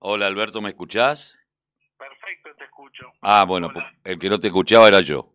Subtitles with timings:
[0.00, 1.36] Hola Alberto, ¿me escuchás?
[1.98, 3.06] Perfecto, te escucho.
[3.20, 5.34] Ah, bueno, pues, el que no te escuchaba era yo.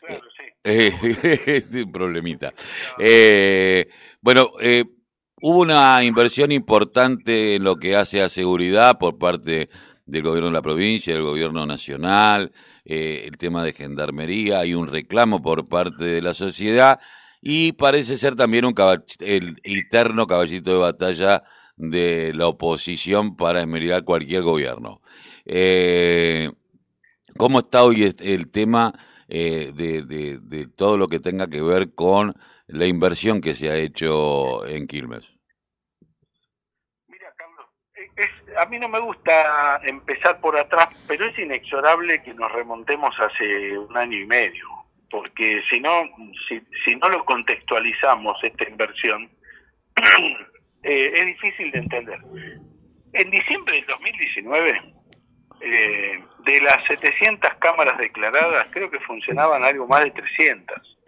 [0.00, 0.44] Claro, sí.
[0.64, 2.52] es un problemita.
[2.96, 3.88] Eh,
[4.20, 4.84] bueno, eh,
[5.42, 9.68] hubo una inversión importante en lo que hace a seguridad por parte
[10.06, 12.52] del gobierno de la provincia, del gobierno nacional,
[12.84, 17.00] eh, el tema de gendarmería, hay un reclamo por parte de la sociedad
[17.40, 18.74] y parece ser también un
[19.18, 21.42] el eterno caballito de batalla
[21.76, 25.00] de la oposición para esmerar cualquier gobierno.
[25.44, 26.50] Eh,
[27.36, 28.92] ¿Cómo está hoy el tema
[29.28, 30.02] eh, de,
[30.40, 32.34] de, todo lo que tenga que ver con
[32.68, 35.36] la inversión que se ha hecho en Quilmes?
[37.08, 37.66] Mira, Carlos,
[38.56, 43.76] a mí no me gusta empezar por atrás, pero es inexorable que nos remontemos hace
[43.76, 44.64] un año y medio,
[45.10, 46.04] porque si no,
[46.48, 49.28] si, si no lo contextualizamos, esta inversión,
[50.84, 52.18] eh, es difícil de entender.
[53.12, 54.82] En diciembre del 2019,
[55.60, 60.98] eh, de las 700 cámaras declaradas, creo que funcionaban algo más de 300.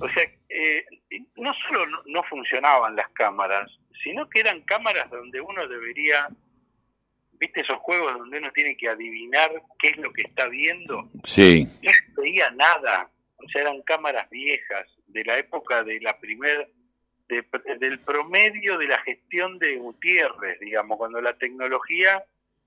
[0.00, 0.84] O sea, eh,
[1.36, 3.68] no solo no, funcionaban las cámaras,
[4.02, 6.28] sino que eran cámaras donde uno debería,
[7.32, 11.10] viste esos juegos donde uno tiene que adivinar qué es lo que está viendo.
[11.24, 11.66] Sí.
[11.82, 13.10] No veía nada.
[13.36, 16.16] O sea, eran cámaras viejas de la época de la
[17.26, 22.24] primera del promedio de la gestión de Gutiérrez, digamos, cuando la tecnología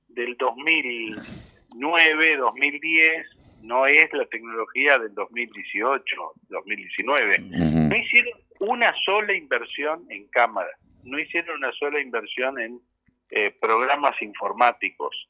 [0.08, 3.28] del 2009, 2010
[3.64, 7.40] no es la tecnología del 2018, 2019.
[7.40, 12.82] No hicieron una sola inversión en cámaras, no hicieron una sola inversión en
[13.30, 15.30] eh, programas informáticos.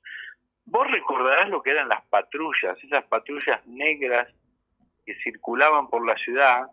[0.65, 4.27] Vos recordarás lo que eran las patrullas, esas patrullas negras
[5.05, 6.67] que circulaban por la ciudad,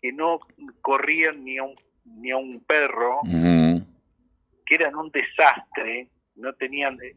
[0.00, 0.40] que no
[0.80, 7.16] corrían ni a un ni a un perro, que eran un desastre, no tenían, eh,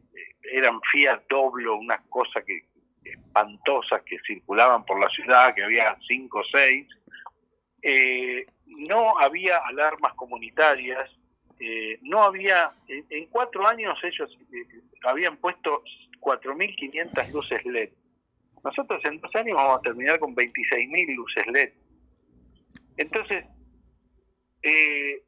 [0.52, 2.66] eran Fiat Doblo, unas cosas que
[3.04, 6.88] espantosas que circulaban por la ciudad, que había cinco o seis,
[7.82, 11.10] eh, no había alarmas comunitarias,
[11.60, 14.38] eh, no había, en, cuatro años ellos
[15.04, 15.84] habían puesto
[16.20, 17.90] 4.500 luces LED.
[18.64, 21.72] Nosotros en dos años vamos a terminar con 26.000 luces LED.
[22.98, 23.46] Entonces,
[24.68, 25.24] eh,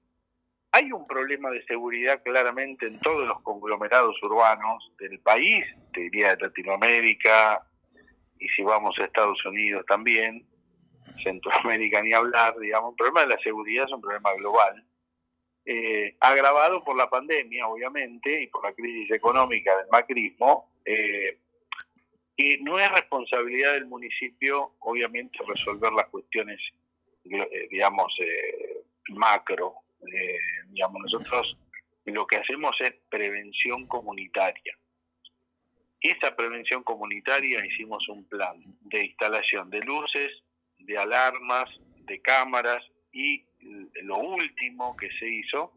[0.72, 6.36] hay un problema de seguridad claramente en todos los conglomerados urbanos del país, te diría
[6.36, 7.66] de Latinoamérica,
[8.40, 10.46] y si vamos a Estados Unidos también,
[11.24, 14.84] Centroamérica ni hablar, digamos, el problema de la seguridad es un problema global,
[15.66, 21.38] eh, agravado por la pandemia, obviamente, y por la crisis económica del macrismo, eh,
[22.62, 26.60] no es responsabilidad del municipio, obviamente, resolver las cuestiones,
[27.26, 29.76] eh, digamos, eh, macro.
[30.14, 31.58] Eh, digamos, nosotros
[32.06, 34.78] lo que hacemos es prevención comunitaria.
[36.02, 40.32] Esa prevención comunitaria hicimos un plan de instalación de luces,
[40.78, 41.70] de alarmas,
[42.06, 43.46] de cámaras y
[44.04, 45.74] lo último que se hizo,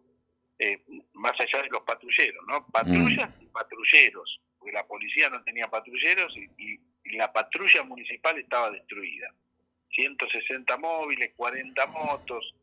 [0.59, 0.81] eh,
[1.15, 2.65] más allá de los patrulleros, ¿no?
[2.69, 6.79] Patrullas y patrulleros, porque la policía no tenía patrulleros y
[7.17, 9.29] la patrulla municipal estaba destruida.
[9.93, 12.55] 160 móviles, 40 motos.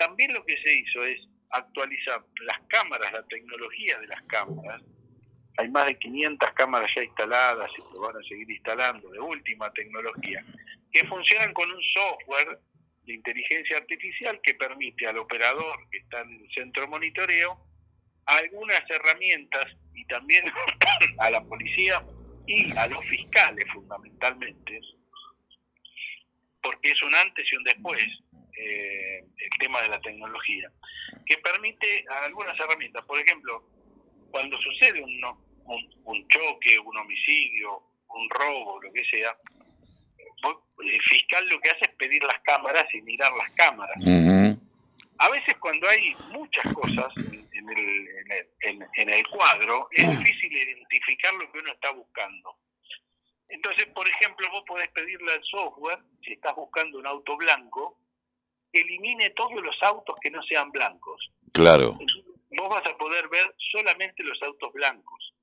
[0.00, 4.80] También lo que se hizo es actualizar las cámaras, la tecnología de las cámaras.
[5.58, 9.70] Hay más de 500 cámaras ya instaladas y se van a seguir instalando de última
[9.74, 10.42] tecnología,
[10.90, 12.58] que funcionan con un software
[13.04, 17.60] de inteligencia artificial que permite al operador que está en el centro de monitoreo
[18.24, 20.50] algunas herramientas y también
[21.18, 22.02] a la policía
[22.46, 24.80] y a los fiscales fundamentalmente,
[26.62, 28.02] porque es un antes y un después
[28.62, 30.70] eh, el tema de la tecnología,
[31.24, 33.04] que permite algunas herramientas.
[33.06, 33.64] Por ejemplo,
[34.30, 35.20] cuando sucede un,
[36.04, 39.34] un, choque, un homicidio, un robo, lo que sea,
[40.78, 43.96] el fiscal lo que hace es pedir las cámaras y mirar las cámaras.
[45.18, 48.08] A veces cuando hay muchas cosas en el,
[48.62, 52.56] en, el, en el cuadro, es difícil identificar lo que uno está buscando.
[53.48, 57.98] Entonces, por ejemplo, vos podés pedirle al software, si estás buscando un auto blanco,
[58.72, 61.30] elimine todos los autos que no sean blancos.
[61.52, 61.98] Claro.
[62.50, 65.34] vos vas a poder ver solamente los autos blancos.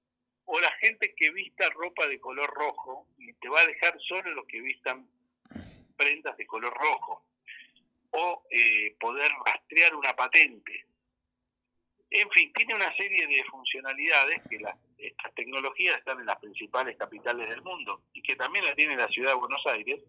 [0.45, 4.31] O la gente que vista ropa de color rojo y te va a dejar solo
[4.31, 5.07] los que vistan
[5.97, 7.23] prendas de color rojo.
[8.11, 10.85] O eh, poder rastrear una patente.
[12.09, 16.95] En fin, tiene una serie de funcionalidades que las, estas tecnologías están en las principales
[16.95, 20.01] capitales del mundo y que también la tiene la ciudad de Buenos Aires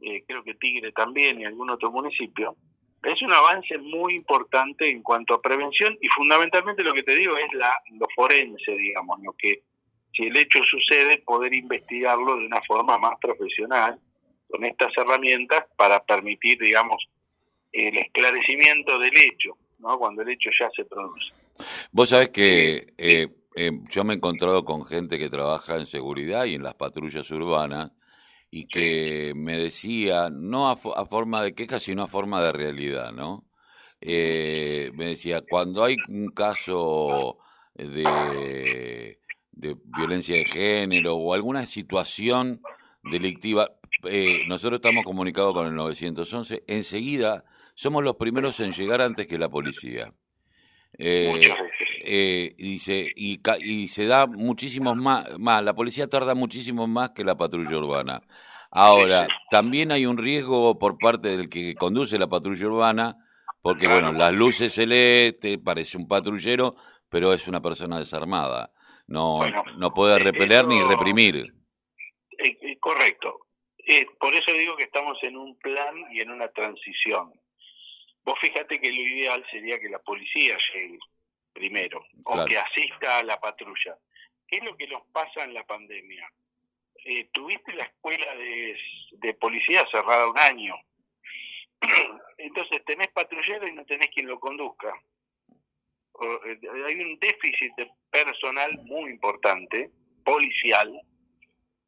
[0.00, 2.56] eh, creo que Tigre también y algún otro municipio,
[3.02, 7.36] es un avance muy importante en cuanto a prevención y fundamentalmente lo que te digo
[7.36, 9.62] es la, lo forense, digamos, lo que
[10.12, 13.98] si el hecho sucede, poder investigarlo de una forma más profesional
[14.48, 17.06] con estas herramientas para permitir, digamos,
[17.72, 19.98] el esclarecimiento del hecho, ¿no?
[19.98, 21.32] cuando el hecho ya se produce.
[21.92, 26.46] Vos sabés que eh, eh, yo me he encontrado con gente que trabaja en seguridad
[26.46, 27.90] y en las patrullas urbanas
[28.56, 33.44] y que me decía, no a, forma de queja, sino a forma de realidad, ¿no?
[34.00, 37.36] Eh, me decía, cuando hay un caso
[37.74, 39.18] de,
[39.52, 42.62] de violencia de género o alguna situación
[43.02, 43.72] delictiva,
[44.04, 47.44] eh, nosotros estamos comunicados con el 911, enseguida
[47.74, 50.14] somos los primeros en llegar antes que la policía.
[50.96, 51.42] Eh,
[52.08, 57.24] eh, y, se, y, se da muchísimos más, más, la policía tarda muchísimo más que
[57.24, 58.22] la patrulla urbana.
[58.70, 63.16] Ahora, también hay un riesgo por parte del que conduce la patrulla urbana,
[63.60, 66.76] porque bueno, las luces celeste, parece un patrullero,
[67.08, 68.70] pero es una persona desarmada.
[69.08, 69.40] No,
[69.76, 71.54] no puede repeler ni reprimir.
[72.78, 73.46] correcto.
[74.20, 77.32] por eso digo que estamos en un plan y en una transición.
[78.24, 80.98] Vos fíjate que lo ideal sería que la policía llegue
[81.56, 83.96] primero, o que asista a la patrulla.
[84.46, 86.30] ¿Qué es lo que nos pasa en la pandemia?
[87.02, 88.76] Eh, tuviste la escuela de,
[89.12, 90.74] de policía cerrada un año.
[92.38, 94.92] Entonces tenés patrullero y no tenés quien lo conduzca.
[96.20, 99.90] Eh, hay un déficit de personal muy importante,
[100.24, 101.00] policial,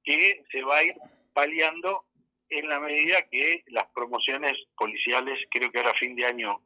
[0.03, 0.95] que se va a ir
[1.35, 2.07] paliando
[2.49, 6.63] en la medida que las promociones policiales, creo que ahora fin de año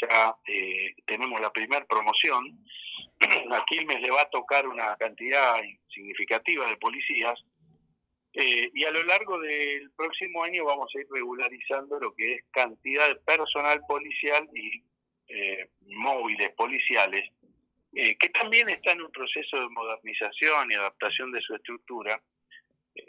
[0.00, 2.58] ya eh, tenemos la primera promoción,
[3.50, 7.38] a Quilmes le va a tocar una cantidad significativa de policías,
[8.32, 12.44] eh, y a lo largo del próximo año vamos a ir regularizando lo que es
[12.52, 14.84] cantidad de personal policial y
[15.28, 17.28] eh, móviles policiales,
[17.92, 22.22] que también está en un proceso de modernización y adaptación de su estructura,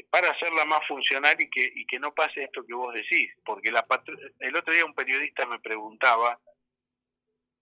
[0.09, 3.71] para hacerla más funcional y que, y que no pase esto que vos decís, porque
[3.71, 3.85] la
[4.39, 6.39] el otro día un periodista me preguntaba,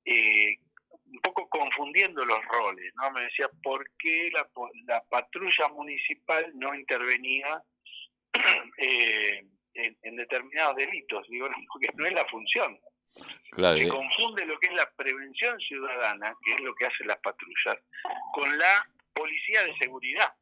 [0.06, 0.58] eh,
[1.12, 3.12] un poco confundiendo los roles, ¿no?
[3.12, 4.48] Me decía, ¿por qué la,
[4.86, 7.62] la patrulla municipal no intervenía
[8.78, 11.28] eh, en, determinados delitos?
[11.28, 12.80] Digo, no, porque no es la función.
[13.52, 13.78] Claro.
[13.78, 17.78] Se confunde lo que es la prevención ciudadana, que es lo que hacen las patrullas,
[18.34, 20.34] con la policía de seguridad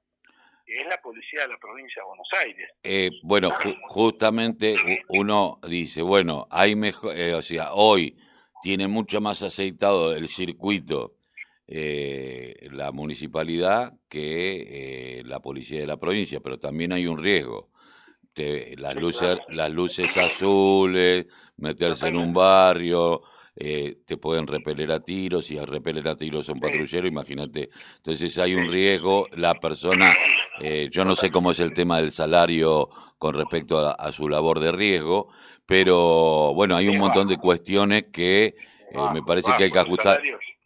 [0.68, 2.70] que es la policía de la provincia de Buenos Aires.
[2.84, 3.52] Eh, bueno,
[3.84, 4.76] justamente
[5.08, 8.18] uno dice, bueno, hay mejor, eh, o sea, hoy
[8.62, 11.16] tiene mucho más aceitado el circuito
[11.68, 17.70] eh, la municipalidad que la policía de la provincia, pero también hay un riesgo.
[18.36, 21.26] las luces, las luces azules,
[21.58, 23.24] meterse en un barrio,
[23.60, 27.72] eh, te pueden repeler a tiros, y al repeler a tiros a un patrullero, imagínate.
[27.98, 30.14] Entonces hay un riesgo, la persona,
[30.62, 34.60] eh, yo no sé cómo es el tema del salario con respecto a, su labor
[34.60, 35.30] de riesgo,
[35.68, 38.56] pero bueno, hay un montón de cuestiones que eh,
[39.14, 40.22] me parece que hay que ajustar.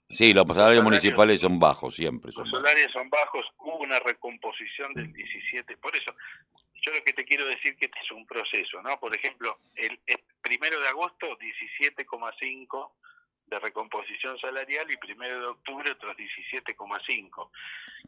[0.10, 2.32] Sí, los salarios municipales son bajos siempre.
[2.32, 6.14] Son los salarios son bajos, hubo una recomposición del 17, por eso
[6.82, 9.00] yo lo que te quiero decir que este es un proceso, ¿no?
[9.00, 10.00] Por ejemplo, el,
[10.42, 12.92] primero de agosto 17,5
[13.48, 17.50] de recomposición salarial y primero de octubre otros 17,5,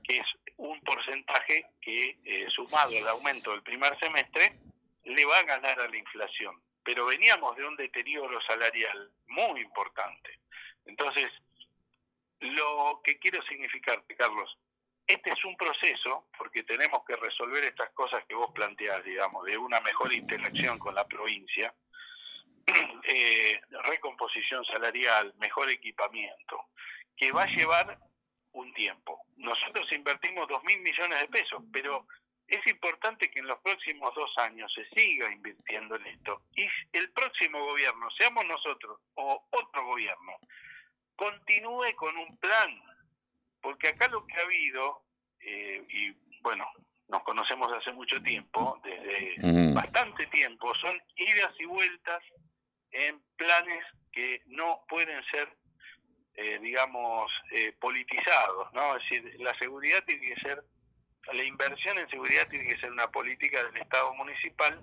[0.04, 0.25] que es
[0.57, 4.53] un porcentaje que eh, sumado al aumento del primer semestre
[5.06, 6.56] le va a ganar a la inflación.
[6.84, 10.40] Pero veníamos de un deterioro salarial muy importante.
[10.86, 11.32] Entonces,
[12.40, 14.58] lo que quiero significarte, Carlos,
[15.08, 19.58] este es un proceso, porque tenemos que resolver estas cosas que vos planteás, digamos, de
[19.58, 21.74] una mejor interacción con la provincia,
[23.04, 26.70] eh, recomposición salarial, mejor equipamiento,
[27.18, 28.00] que va a llevar
[28.54, 29.25] un tiempo.
[29.38, 32.08] Nosotros invertimos dos mil millones de pesos, pero
[32.48, 37.12] es importante que en los próximos dos años se siga invirtiendo en esto y el
[37.12, 40.34] próximo gobierno, seamos nosotros o otro gobierno,
[41.16, 42.82] continúe con un plan
[43.64, 45.04] porque acá lo que ha habido,
[45.40, 46.68] eh, y bueno,
[47.08, 52.22] nos conocemos hace mucho tiempo, desde bastante tiempo, son idas y vueltas
[52.92, 55.48] en planes que no pueden ser,
[56.36, 58.98] eh, digamos, eh, politizados, ¿no?
[58.98, 60.62] Es decir, la seguridad tiene que ser,
[61.32, 64.82] la inversión en seguridad tiene que ser una política del Estado municipal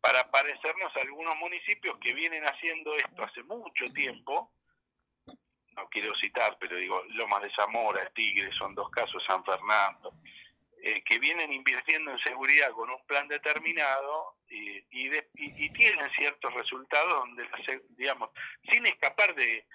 [0.00, 4.52] para parecernos a algunos municipios que vienen haciendo esto hace mucho tiempo.
[5.26, 10.14] No quiero citar, pero digo, Lomas de Zamora, Tigre, son dos casos, San Fernando,
[10.82, 17.20] eh, que vienen invirtiendo en seguridad con un plan determinado y, y, tienen ciertos resultados
[17.20, 17.48] donde,
[17.90, 18.30] digamos,
[18.70, 19.66] sin escapar de,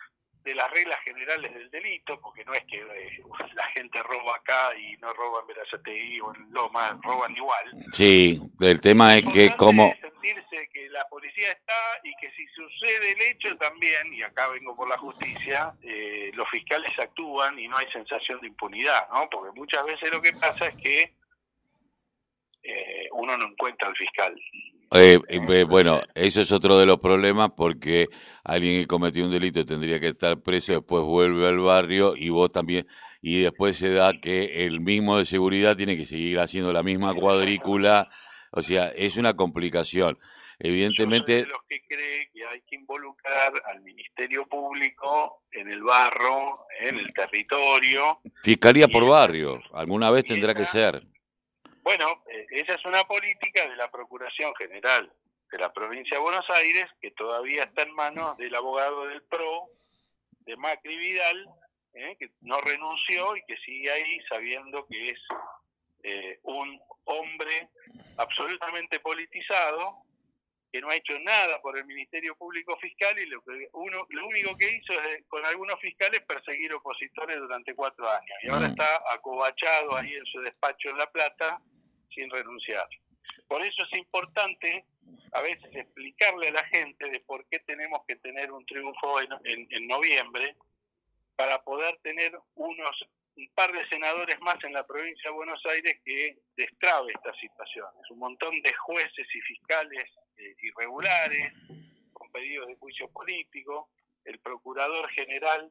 [0.46, 3.24] de las reglas generales del delito, porque no es que eh,
[3.56, 7.66] la gente roba acá y no roba en Verazategui o en Loma, roban igual.
[7.92, 9.92] Sí, el tema es que como...
[10.00, 11.74] sentirse que la policía está
[12.04, 16.48] y que si sucede el hecho también, y acá vengo por la justicia, eh, los
[16.50, 19.28] fiscales actúan y no hay sensación de impunidad, ¿no?
[19.30, 21.14] Porque muchas veces lo que pasa es que
[22.62, 24.36] eh, uno no encuentra al fiscal.
[24.92, 28.08] Eh, eh, bueno, eso es otro de los problemas porque
[28.44, 32.52] alguien que cometió un delito tendría que estar preso, después vuelve al barrio y vos
[32.52, 32.88] también,
[33.22, 37.14] y después se da que el mismo de seguridad tiene que seguir haciendo la misma
[37.14, 38.10] cuadrícula,
[38.52, 40.18] o sea, es una complicación.
[40.60, 41.40] Evidentemente...
[41.40, 46.66] Yo de los que cree que hay que involucrar al Ministerio Público en el barro,
[46.80, 48.20] en el territorio.
[48.44, 51.04] Fiscalía por barrio, alguna vez tendrá que ser.
[51.86, 55.08] Bueno, eh, esa es una política de la Procuración General
[55.52, 59.70] de la provincia de Buenos Aires que todavía está en manos del abogado del PRO,
[60.40, 61.48] de Macri Vidal,
[61.94, 65.20] eh, que no renunció y que sigue ahí sabiendo que es
[66.02, 67.70] eh, un hombre
[68.18, 70.00] absolutamente politizado,
[70.72, 74.28] que no ha hecho nada por el Ministerio Público Fiscal y lo, que uno, lo
[74.28, 78.38] único que hizo es, con algunos fiscales, perseguir opositores durante cuatro años.
[78.42, 78.72] Y ahora mm.
[78.72, 81.62] está acobachado ahí en su despacho en La Plata,
[82.16, 82.88] sin renunciar.
[83.48, 84.86] Por eso es importante
[85.34, 89.68] a veces explicarle a la gente de por qué tenemos que tener un triunfo en,
[89.70, 90.56] en, noviembre
[91.36, 93.06] para poder tener unos
[93.38, 98.10] un par de senadores más en la provincia de Buenos Aires que destrabe estas situaciones.
[98.10, 101.52] Un montón de jueces y fiscales eh, irregulares,
[102.14, 103.90] con pedidos de juicio político,
[104.24, 105.70] el procurador general,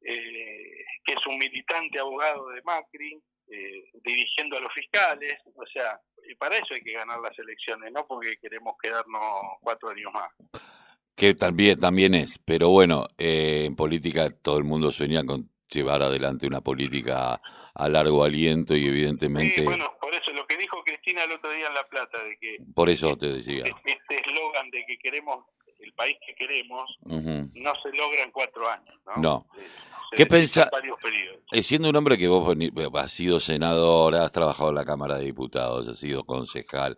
[0.00, 6.00] eh, que es un militante abogado de Macri, eh, dirigiendo a los fiscales, o sea,
[6.28, 9.22] y para eso hay que ganar las elecciones, no porque queremos quedarnos
[9.60, 10.30] cuatro años más.
[11.16, 16.02] Que también, también es, pero bueno, eh, en política todo el mundo sueña con llevar
[16.02, 17.40] adelante una política
[17.74, 19.56] a largo aliento y evidentemente...
[19.56, 22.36] Sí, bueno, por eso lo que dijo Cristina el otro día en La Plata, de
[22.38, 22.56] que...
[22.74, 23.64] Por eso te decía.
[23.84, 25.44] Este eslogan de que queremos
[25.80, 29.22] el país que queremos no se logra en cuatro años, ¿no?
[29.22, 29.46] No.
[30.16, 30.70] ¿Qué pensás?
[31.52, 32.56] Eh, siendo un hombre que vos
[32.94, 36.96] has sido senador, has trabajado en la Cámara de Diputados, has sido concejal,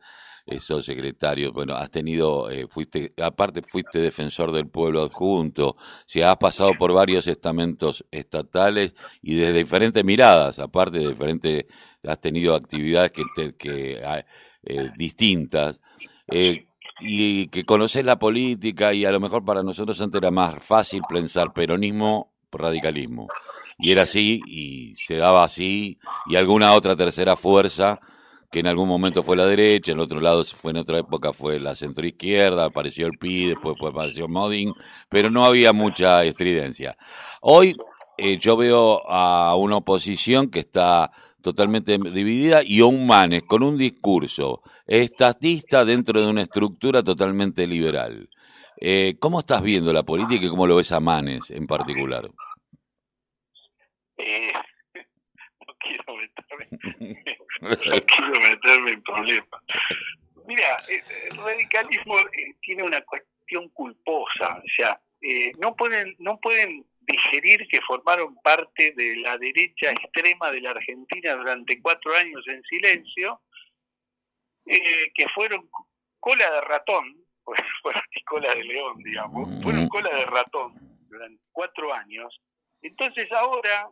[0.58, 6.36] sos secretario, bueno, has tenido, eh, fuiste, aparte fuiste defensor del pueblo adjunto, si has
[6.38, 11.66] pasado por varios estamentos estatales y desde diferentes miradas, aparte de diferentes,
[12.06, 13.24] has tenido actividades que,
[13.56, 14.24] que ah,
[14.62, 15.80] eh, distintas.
[16.28, 16.66] Eh,
[17.00, 21.02] y que conoces la política y a lo mejor para nosotros antes era más fácil
[21.08, 23.28] pensar peronismo radicalismo.
[23.78, 27.98] Y era así, y se daba así, y alguna otra tercera fuerza,
[28.50, 31.60] que en algún momento fue la derecha, en otro lado fue en otra época fue
[31.60, 34.74] la centroizquierda, apareció el PI, después apareció Modin,
[35.08, 36.96] pero no había mucha estridencia.
[37.40, 37.76] Hoy
[38.18, 43.76] eh, yo veo a una oposición que está totalmente dividida y un Manes con un
[43.76, 48.28] discurso estatista dentro de una estructura totalmente liberal.
[48.76, 52.30] Eh, ¿Cómo estás viendo la política y cómo lo ves a Manes en particular?
[54.16, 54.52] Eh,
[55.66, 57.24] no quiero meterme,
[57.60, 59.60] no quiero meterme en problemas.
[60.46, 62.16] Mira, eh, el radicalismo
[62.62, 65.00] tiene una cuestión culposa, o sea,
[65.58, 66.86] no pueden no pueden
[67.30, 73.40] que formaron parte de la derecha extrema de la Argentina durante cuatro años en silencio,
[74.64, 75.68] que fueron
[76.18, 77.20] cola de ratón
[77.82, 79.62] fueron cola de león, digamos, mm.
[79.62, 80.74] fueron cola de ratón
[81.08, 82.40] durante cuatro años.
[82.82, 83.88] Entonces ahora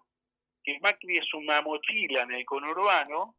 [0.62, 3.36] que Macri es una mochila en el conurbano,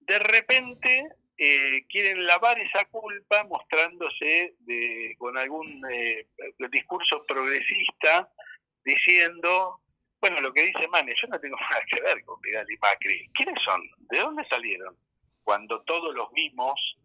[0.00, 6.26] de repente eh, quieren lavar esa culpa mostrándose de, con algún eh,
[6.70, 8.28] discurso progresista
[8.84, 9.80] diciendo,
[10.20, 13.28] bueno, lo que dice Manes, yo no tengo nada que ver con Vidal y Macri.
[13.34, 13.82] ¿Quiénes son?
[14.10, 14.96] ¿De dónde salieron?
[15.42, 16.96] Cuando todos los mismos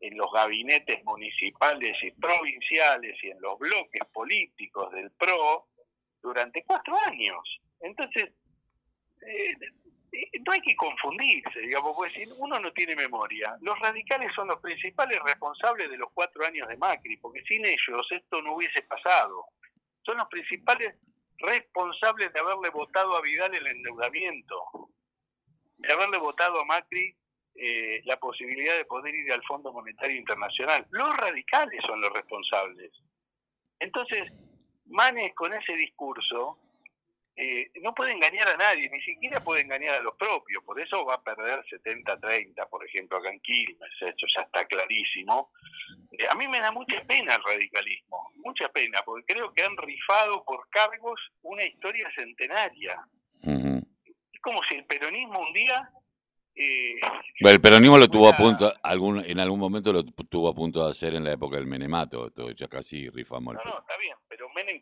[0.00, 5.68] en los gabinetes municipales y provinciales y en los bloques políticos del PRO
[6.22, 7.60] durante cuatro años.
[7.80, 8.30] Entonces,
[9.26, 9.56] eh,
[10.44, 14.60] no hay que confundirse, digamos, porque si uno no tiene memoria, los radicales son los
[14.60, 19.44] principales responsables de los cuatro años de Macri, porque sin ellos esto no hubiese pasado.
[20.02, 20.94] Son los principales
[21.40, 24.90] responsables de haberle votado a Vidal el endeudamiento,
[25.78, 27.14] de haberle votado a Macri
[27.54, 30.86] eh, la posibilidad de poder ir al Fondo Monetario Internacional.
[30.90, 32.92] Los radicales son los responsables.
[33.78, 34.30] Entonces,
[34.86, 36.58] Manes con ese discurso
[37.36, 41.04] eh, no puede engañar a nadie, ni siquiera puede engañar a los propios, por eso
[41.04, 45.50] va a perder 70-30, por ejemplo, acá en Quilmes, esto ya está clarísimo.
[46.12, 49.76] Eh, a mí me da mucha pena el radicalismo, mucha pena, porque creo que han
[49.76, 53.00] rifado por cargos una historia centenaria.
[53.42, 55.90] Es como si el peronismo un día
[56.54, 57.00] eh,
[57.38, 60.90] el peronismo lo tuvo a punto, algún, en algún momento lo tuvo a punto de
[60.90, 63.54] hacer en la época del Menemato, todo, ya casi rifamos.
[63.54, 64.80] No, no, está bien, pero Menem,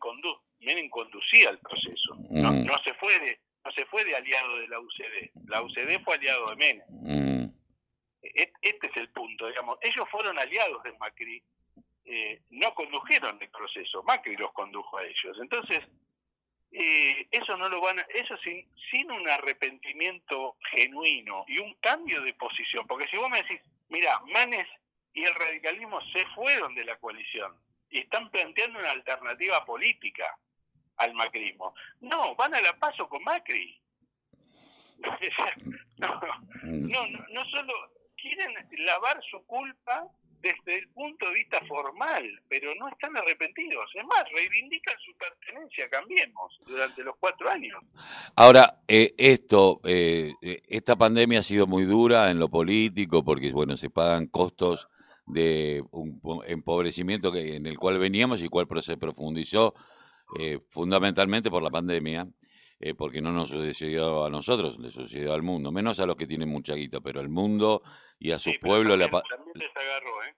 [0.60, 2.64] Menem conducía el proceso, no, mm.
[2.64, 6.16] no, se fue de, no se fue de aliado de la UCD, la UCD fue
[6.16, 6.84] aliado de Menem.
[6.88, 7.54] Mm.
[8.22, 11.42] E-, este es el punto, digamos, ellos fueron aliados de Macri,
[12.04, 15.36] eh, no condujeron el proceso, Macri los condujo a ellos.
[15.40, 15.80] Entonces,
[16.70, 22.22] eh, eso no lo van a, eso sin, sin un arrepentimiento genuino y un cambio
[22.22, 24.66] de posición, porque si vos me decís, mira, Manes
[25.14, 27.54] y el radicalismo se fueron de la coalición
[27.90, 30.38] y están planteando una alternativa política
[30.98, 31.74] al macrismo.
[32.00, 33.80] No, van a la paso con Macri.
[35.98, 36.20] no,
[36.62, 37.72] no, no solo
[38.16, 38.52] quieren
[38.84, 40.08] lavar su culpa
[40.40, 43.90] desde el punto de vista formal, pero no están arrepentidos.
[43.94, 47.82] Es más, reivindican su pertenencia, cambiemos, durante los cuatro años.
[48.36, 53.76] Ahora, eh, esto, eh, esta pandemia ha sido muy dura en lo político porque, bueno,
[53.76, 54.88] se pagan costos
[55.26, 59.74] de un empobrecimiento que, en el cual veníamos y cual se profundizó
[60.38, 62.26] eh, fundamentalmente por la pandemia.
[62.80, 66.28] Eh, porque no nos sucedió a nosotros, le sucedió al mundo, menos a los que
[66.28, 67.82] tienen mucha guita, pero al mundo
[68.20, 68.96] y a sus pueblos...
[68.96, 70.34] También, también les agarró, ¿eh?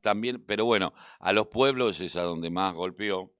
[0.00, 3.32] también, pero bueno, a los pueblos es a donde más golpeó.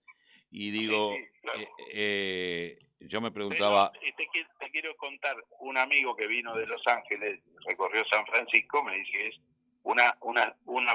[0.51, 3.93] Y digo, eh, eh, yo me preguntaba...
[3.93, 8.97] te, te, quiero contar, un amigo que vino de Los Ángeles, recorrió San Francisco, me
[8.97, 9.41] dice que es
[9.85, 10.95] una, una, una,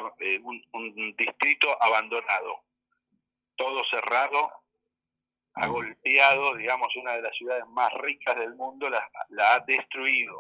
[0.74, 2.63] un distrito abandonado,
[3.56, 4.51] todo cerrado,
[5.60, 9.02] ha golpeado, digamos, una de las ciudades más ricas del mundo, la,
[9.54, 10.36] ha destruido.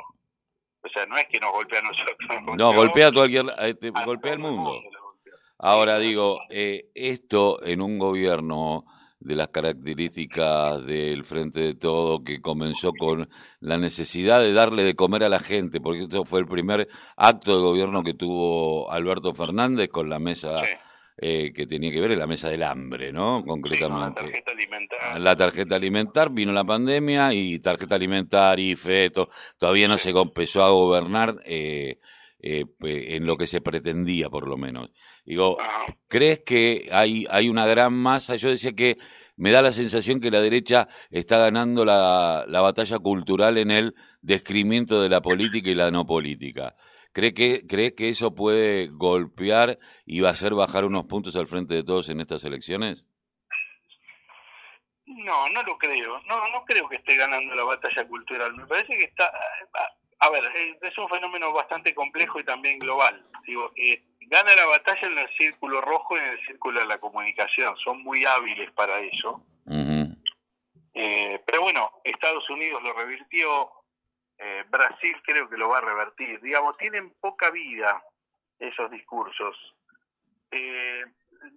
[0.81, 2.57] O sea, no es que nos golpea a nosotros.
[2.57, 4.79] no, golpea a cualquier, este, golpea al mundo.
[5.59, 8.85] Ahora digo, eh, esto en un gobierno
[9.19, 13.27] de las características del Frente de Todo, que comenzó con
[13.59, 17.55] la necesidad de darle de comer a la gente, porque esto fue el primer acto
[17.55, 20.61] de gobierno que tuvo Alberto Fernández con la mesa
[21.19, 23.43] eh, que tenía que ver en la mesa del hambre, ¿no?
[23.43, 24.21] Concretamente.
[24.21, 25.19] la tarjeta alimentar.
[25.19, 30.63] La tarjeta alimentar, vino la pandemia y tarjeta alimentar y feto, todavía no se empezó
[30.63, 31.99] a gobernar eh,
[32.39, 34.91] eh, en lo que se pretendía, por lo menos.
[35.25, 35.57] Digo,
[36.07, 38.35] ¿crees que hay, hay una gran masa?
[38.35, 38.99] Yo decía que
[39.37, 43.95] me da la sensación que la derecha está ganando la, la batalla cultural en el
[44.21, 46.75] descrimiento de la política y la no política.
[47.13, 51.47] ¿Cree que, ¿Cree que eso puede golpear y va a hacer bajar unos puntos al
[51.47, 53.05] frente de todos en estas elecciones?
[55.05, 56.21] No, no lo creo.
[56.23, 58.53] No, no creo que esté ganando la batalla cultural.
[58.55, 59.31] Me parece que está...
[60.19, 60.43] A ver,
[60.81, 63.23] es un fenómeno bastante complejo y también global.
[63.45, 66.97] Digo, eh, gana la batalla en el círculo rojo y en el círculo de la
[66.99, 67.75] comunicación.
[67.77, 69.43] Son muy hábiles para eso.
[70.93, 73.69] eh, pero bueno, Estados Unidos lo revirtió,
[74.39, 76.39] eh, Brasil creo que lo va a revertir.
[76.41, 78.03] Digamos, tienen poca vida
[78.59, 79.55] esos discursos.
[80.51, 81.03] Eh,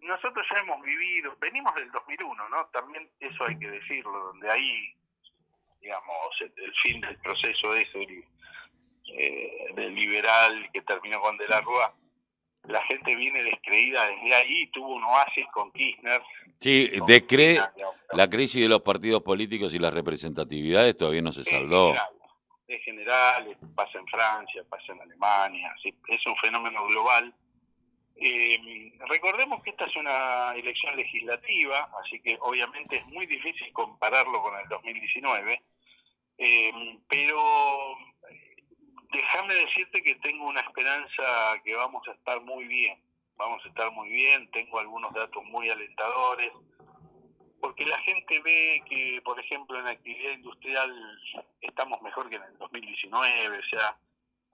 [0.03, 2.67] nosotros ya hemos vivido, venimos del 2001, ¿no?
[2.67, 4.95] También eso hay que decirlo, donde ahí,
[5.81, 8.25] digamos, el, fin del proceso ese
[9.13, 11.95] eh, del liberal que terminó con De la Rúa,
[12.65, 16.23] la gente viene descreída desde ahí, tuvo un oasis con Kirchner.
[16.59, 17.59] Sí, descree
[18.13, 21.95] la crisis de los partidos políticos y las representatividades todavía no se saldó
[22.75, 27.35] es general, pasa en Francia, pasa en Alemania, es un fenómeno global.
[28.17, 34.43] Eh, recordemos que esta es una elección legislativa, así que obviamente es muy difícil compararlo
[34.43, 35.63] con el 2019,
[36.39, 36.73] eh,
[37.09, 37.97] pero
[39.13, 42.99] déjame decirte que tengo una esperanza que vamos a estar muy bien,
[43.37, 46.53] vamos a estar muy bien, tengo algunos datos muy alentadores,
[47.61, 51.21] porque la gente ve que, por ejemplo, en la actividad industrial
[51.61, 53.97] estamos mejor que en el 2019, o sea,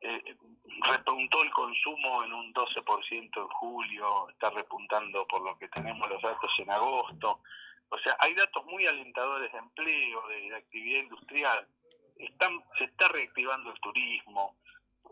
[0.01, 0.37] eh,
[0.83, 6.21] repuntó el consumo en un 12% en julio, está repuntando por lo que tenemos los
[6.21, 7.41] datos en agosto,
[7.89, 11.69] o sea, hay datos muy alentadores de empleo, de, actividad industrial,
[12.17, 14.57] están, se está reactivando el turismo,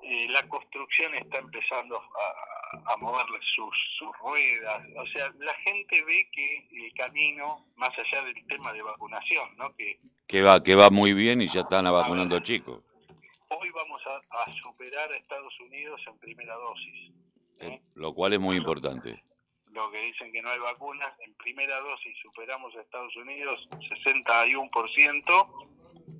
[0.04, 2.54] eh, la construcción está empezando a,
[2.86, 4.82] a mover sus, sus ruedas.
[4.96, 9.74] O sea, la gente ve que el camino, más allá del tema de vacunación, ¿no?
[9.74, 12.82] Que, que va que va muy bien y ya están vacunando chicos.
[13.48, 17.12] Hoy vamos a, superar a Estados Unidos en primera dosis.
[17.60, 19.22] Eh, lo cual es muy importante.
[19.72, 25.68] lo que dicen que no hay vacunas, en primera dosis superamos a Estados Unidos 61%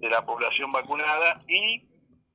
[0.01, 1.83] de la población vacunada y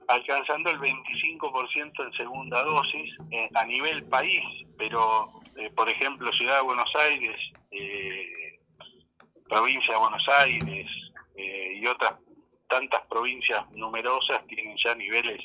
[0.10, 4.42] alcanzando el 25% en segunda dosis eh, a nivel país,
[4.76, 7.36] pero eh, por ejemplo Ciudad de Buenos Aires,
[7.70, 8.60] eh,
[9.48, 10.88] provincia de Buenos Aires
[11.36, 12.16] y otras
[12.68, 15.40] tantas provincias numerosas tienen ya niveles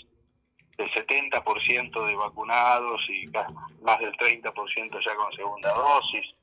[0.76, 6.34] del 70% de vacunados y más del 30% ya con segunda dosis.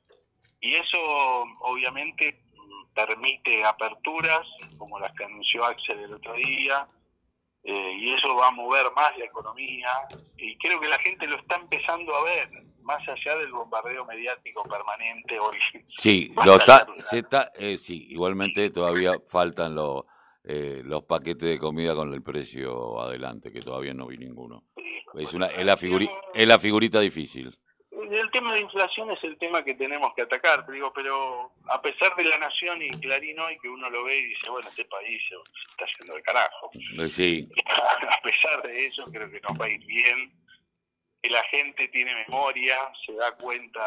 [0.62, 0.98] Y eso
[1.60, 2.40] obviamente
[2.96, 6.88] permite aperturas como las que anunció Axel el otro día,
[7.64, 9.90] eh, y eso va a mover más la economía,
[10.38, 12.50] y creo que la gente lo está empezando a ver,
[12.82, 15.58] más allá del bombardeo mediático permanente hoy.
[15.90, 20.06] Sí, lo está, se está, eh, sí, igualmente todavía faltan los
[20.44, 24.64] eh, los paquetes de comida con el precio adelante, que todavía no vi ninguno.
[25.14, 25.74] Es, una, es, la,
[26.34, 27.56] es la figurita difícil.
[28.12, 32.16] El tema de inflación es el tema que tenemos que atacar, digo, pero a pesar
[32.16, 35.22] de la nación y Clarín hoy que uno lo ve y dice, bueno, este país
[35.30, 35.36] se
[35.72, 36.72] está yendo de carajo.
[37.00, 37.50] Eh, sí.
[37.66, 40.32] A pesar de eso, creo que nos va a ir bien,
[41.22, 43.82] que la gente tiene memoria, se da cuenta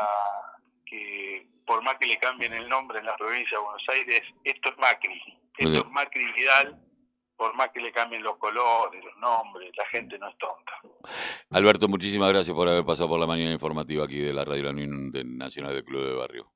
[0.86, 4.70] que por más que le cambien el nombre en la provincia de Buenos Aires, esto
[4.70, 5.22] es Macri
[5.58, 6.80] esto es Macri Vidal,
[7.36, 10.72] por más que le cambien los colores, los nombres, la gente no es tonta.
[11.50, 15.72] Alberto, muchísimas gracias por haber pasado por la mañana informativa aquí de la Radio Nacional
[15.72, 16.53] del Club de Barrio.